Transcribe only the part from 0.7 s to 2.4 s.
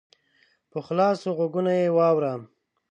په خلاصو غوږو یې واوره!